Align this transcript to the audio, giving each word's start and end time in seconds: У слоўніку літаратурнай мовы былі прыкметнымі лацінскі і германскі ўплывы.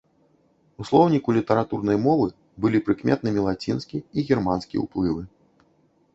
У 0.83 0.85
слоўніку 0.89 1.35
літаратурнай 1.37 1.97
мовы 2.07 2.25
былі 2.65 2.81
прыкметнымі 2.89 3.45
лацінскі 3.49 3.97
і 4.03 4.19
германскі 4.33 4.75
ўплывы. 4.87 5.23